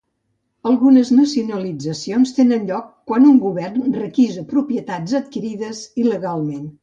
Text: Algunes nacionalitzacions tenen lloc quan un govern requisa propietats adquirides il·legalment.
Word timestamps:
Algunes 0.69 1.09
nacionalitzacions 1.17 2.31
tenen 2.37 2.65
lloc 2.71 2.89
quan 3.11 3.29
un 3.33 3.37
govern 3.45 3.93
requisa 3.99 4.45
propietats 4.55 5.15
adquirides 5.23 5.85
il·legalment. 6.05 6.65